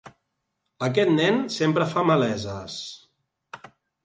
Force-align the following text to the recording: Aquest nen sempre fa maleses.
Aquest 0.87 1.11
nen 1.17 1.37
sempre 1.57 1.87
fa 1.93 2.05
maleses. 2.11 2.81